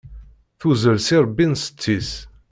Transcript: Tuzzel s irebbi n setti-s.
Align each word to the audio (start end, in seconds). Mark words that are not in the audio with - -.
Tuzzel 0.59 0.97
s 1.01 1.07
irebbi 1.15 1.45
n 1.51 1.53
setti-s. 1.63 2.11